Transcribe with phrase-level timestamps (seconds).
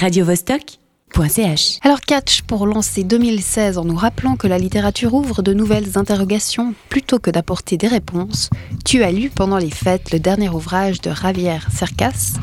[0.00, 1.78] radiovostok.ch.
[1.82, 6.74] Alors catch pour lancer 2016 en nous rappelant que la littérature ouvre de nouvelles interrogations
[6.88, 8.48] plutôt que d'apporter des réponses,
[8.86, 12.38] tu as lu pendant les fêtes le dernier ouvrage de Javier Cercas,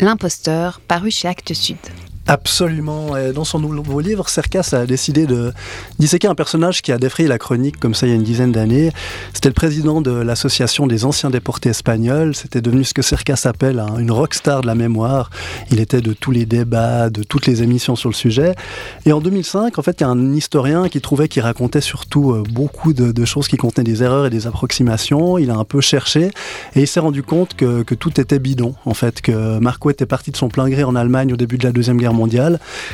[0.00, 1.78] L'imposteur, paru chez Actes Sud.
[2.28, 3.16] Absolument.
[3.16, 5.52] Et dans son nouveau livre, Cercas a décidé de
[6.00, 8.50] disséquer un personnage qui a défrayé la chronique comme ça il y a une dizaine
[8.50, 8.90] d'années.
[9.32, 12.34] C'était le président de l'association des anciens déportés espagnols.
[12.34, 15.30] C'était devenu ce que Cercas appelle une rockstar de la mémoire.
[15.70, 18.56] Il était de tous les débats, de toutes les émissions sur le sujet.
[19.04, 22.32] Et en 2005, en fait, il y a un historien qui trouvait qu'il racontait surtout
[22.32, 25.38] euh, beaucoup de, choses qui contenaient des erreurs et des approximations.
[25.38, 26.30] Il a un peu cherché
[26.74, 30.06] et il s'est rendu compte que, que tout était bidon, en fait, que Marco était
[30.06, 32.15] parti de son plein gré en Allemagne au début de la Deuxième Guerre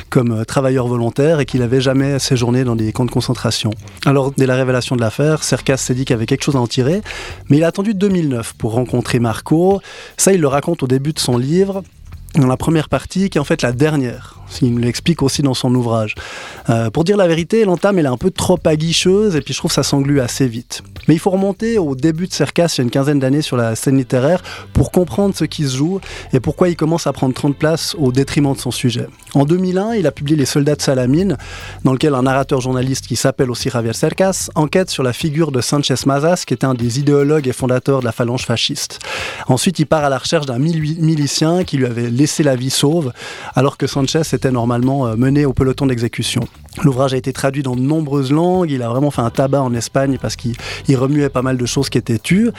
[0.09, 3.71] comme euh, travailleur volontaire et qu'il n'avait jamais séjourné dans des camps de concentration.
[4.05, 6.67] Alors, dès la révélation de l'affaire, Cercas s'est dit qu'il avait quelque chose à en
[6.67, 7.01] tirer,
[7.49, 9.81] mais il a attendu 2009 pour rencontrer Marco.
[10.17, 11.83] Ça, il le raconte au début de son livre
[12.35, 14.43] dans la première partie, qui est en fait la dernière.
[14.61, 16.15] Il l'explique aussi dans son ouvrage.
[16.69, 19.71] Euh, pour dire la vérité, l'entame est un peu trop aguicheuse et puis je trouve
[19.71, 20.83] ça s'englue assez vite.
[21.07, 23.57] Mais il faut remonter au début de Cercas, il y a une quinzaine d'années sur
[23.57, 24.41] la scène littéraire,
[24.73, 25.99] pour comprendre ce qui se joue
[26.31, 29.07] et pourquoi il commence à prendre 30 places au détriment de son sujet.
[29.33, 31.37] En 2001, il a publié Les Soldats de Salamine,
[31.83, 35.61] dans lequel un narrateur journaliste qui s'appelle aussi Javier Cercas enquête sur la figure de
[35.61, 38.99] Sanchez Mazas, qui était un des idéologues et fondateurs de la phalange fasciste.
[39.47, 43.11] Ensuite, il part à la recherche d'un milicien qui lui avait laissé la vie sauve,
[43.53, 46.47] alors que Sanchez était normalement euh, mené au peloton d'exécution.
[46.81, 49.73] L'ouvrage a été traduit dans de nombreuses langues, il a vraiment fait un tabac en
[49.73, 50.55] Espagne parce qu'il
[50.95, 52.49] remuait pas mal de choses qui étaient tues.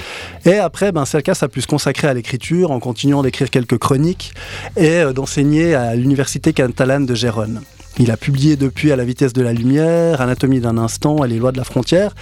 [0.44, 4.34] Et après, ben, Cercas a pu se consacrer à l'écriture en continuant d'écrire quelques chroniques
[4.76, 7.62] et euh, d'enseigner à l'université catalane de Gérone.
[7.98, 11.38] Il a publié depuis À la vitesse de la lumière, Anatomie d'un instant et Les
[11.38, 12.12] lois de la frontière,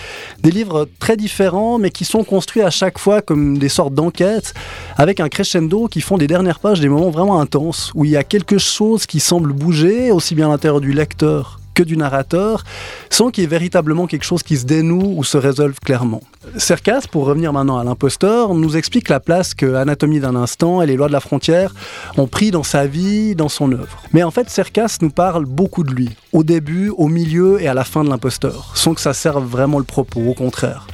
[0.42, 4.52] des livres très différents mais qui sont construits à chaque fois comme des sortes d'enquêtes
[4.96, 8.16] avec un crescendo qui font des dernières pages des moments vraiment intenses où il y
[8.16, 12.64] a quelque chose qui semble bouger aussi bien à l'intérieur du lecteur que du narrateur,
[13.10, 16.22] sans qu'il y ait véritablement quelque chose qui se dénoue ou se résolve clairement.
[16.56, 20.86] Cercas, pour revenir maintenant à l'imposteur, nous explique la place que Anatomie d'un instant et
[20.86, 21.74] les lois de la frontière
[22.16, 24.02] ont pris dans sa vie, dans son œuvre.
[24.12, 27.74] Mais en fait, Cercas nous parle beaucoup de lui, au début, au milieu et à
[27.74, 30.86] la fin de l'imposteur, sans que ça serve vraiment le propos, au contraire.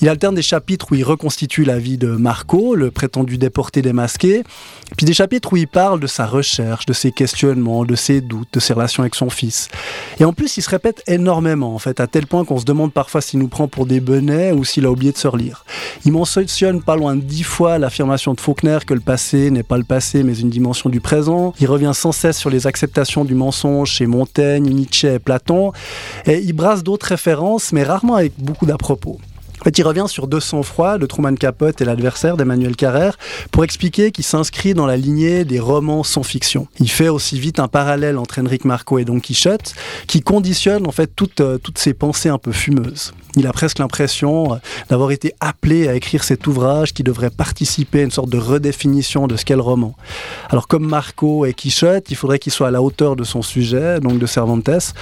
[0.00, 4.44] Il alterne des chapitres où il reconstitue la vie de Marco, le prétendu déporté démasqué,
[4.96, 8.48] puis des chapitres où il parle de sa recherche, de ses questionnements, de ses doutes,
[8.52, 9.68] de ses relations avec son fils.
[10.20, 12.92] Et en plus, il se répète énormément, en fait, à tel point qu'on se demande
[12.92, 15.64] parfois s'il nous prend pour des benets ou s'il a oublié de se relire.
[16.04, 19.78] Il mentionne pas loin de dix fois l'affirmation de Faulkner que le passé n'est pas
[19.78, 21.54] le passé, mais une dimension du présent.
[21.60, 25.72] Il revient sans cesse sur les acceptations du mensonge chez Montaigne, Nietzsche et Platon.
[26.24, 29.18] Et il brasse d'autres références, mais rarement avec beaucoup d'à-propos.
[29.64, 33.16] Fait, il revient sur 200 froid de Truman Capote et l'adversaire d'Emmanuel Carrère
[33.50, 36.68] pour expliquer qu'il s'inscrit dans la lignée des romans sans fiction.
[36.80, 39.74] Il fait aussi vite un parallèle entre Enric Marco et Don Quichotte
[40.06, 43.12] qui conditionne en fait toutes, euh, toutes ces pensées un peu fumeuses.
[43.36, 44.56] Il a presque l'impression euh,
[44.88, 49.26] d'avoir été appelé à écrire cet ouvrage qui devrait participer à une sorte de redéfinition
[49.26, 49.94] de ce qu'est le roman.
[50.50, 54.00] Alors comme Marco et Quichotte, il faudrait qu'il soit à la hauteur de son sujet,
[54.00, 54.94] donc de Cervantes.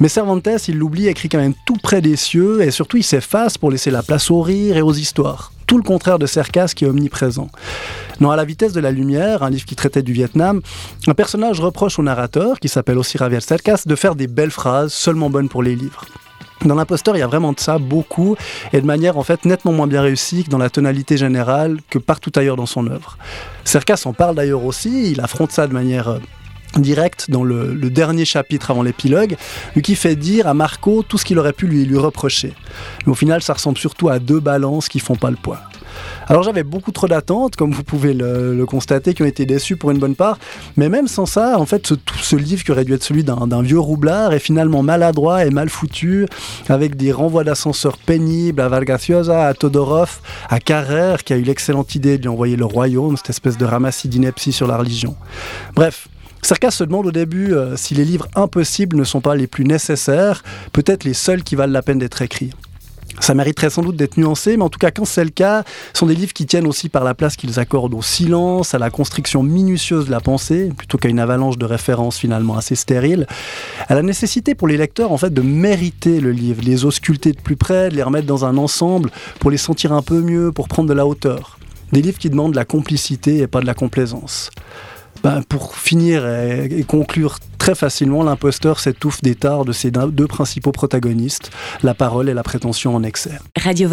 [0.00, 3.58] Mais Cervantes, il l'oublie, écrit quand même tout près des cieux et surtout il s'efface
[3.58, 5.52] pour laisser la place au rire et aux histoires.
[5.66, 7.48] Tout le contraire de Cercas qui est omniprésent.
[8.20, 10.60] Dans À la vitesse de la lumière, un livre qui traitait du Vietnam,
[11.06, 14.92] un personnage reproche au narrateur, qui s'appelle aussi Javier Cercas, de faire des belles phrases
[14.92, 16.04] seulement bonnes pour les livres.
[16.64, 18.36] Dans l'imposteur, il y a vraiment de ça, beaucoup,
[18.72, 21.98] et de manière en fait nettement moins bien réussie que dans la tonalité générale que
[21.98, 23.16] partout ailleurs dans son œuvre.
[23.64, 26.18] Cercas en parle d'ailleurs aussi, il affronte ça de manière euh,
[26.78, 29.36] direct dans le, dernier chapitre avant l'épilogue,
[29.82, 32.52] qui fait dire à Marco tout ce qu'il aurait pu lui, lui reprocher.
[33.06, 35.60] Mais au final, ça ressemble surtout à deux balances qui font pas le poids.
[36.26, 39.90] Alors j'avais beaucoup trop d'attentes, comme vous pouvez le, constater, qui ont été déçus pour
[39.90, 40.38] une bonne part.
[40.76, 43.62] Mais même sans ça, en fait, ce, ce livre qui aurait dû être celui d'un
[43.62, 46.26] vieux roublard est finalement maladroit et mal foutu,
[46.68, 51.94] avec des renvois d'ascenseur pénibles à Valgaciosa, à Todorov, à Carrère, qui a eu l'excellente
[51.94, 55.16] idée de lui envoyer le royaume, cette espèce de ramassis d'ineptie sur la religion.
[55.74, 56.08] Bref,
[56.44, 59.64] Cercas se demande au début euh, si les livres impossibles ne sont pas les plus
[59.64, 60.44] nécessaires,
[60.74, 62.50] peut-être les seuls qui valent la peine d'être écrits.
[63.18, 65.64] Ça mériterait sans doute d'être nuancé, mais en tout cas, quand c'est le cas,
[65.94, 68.78] ce sont des livres qui tiennent aussi par la place qu'ils accordent au silence, à
[68.78, 73.26] la construction minutieuse de la pensée, plutôt qu'à une avalanche de références finalement assez stériles,
[73.88, 77.40] à la nécessité pour les lecteurs en fait de mériter le livre, les ausculter de
[77.40, 79.10] plus près, de les remettre dans un ensemble
[79.40, 81.58] pour les sentir un peu mieux, pour prendre de la hauteur.
[81.92, 84.50] Des livres qui demandent de la complicité et pas de la complaisance.
[85.24, 90.70] Ben, pour finir et, conclure très facilement, l'imposteur s'étouffe des tares de ses deux principaux
[90.70, 91.50] protagonistes,
[91.82, 93.38] la parole et la prétention en excès.
[93.56, 93.88] Radio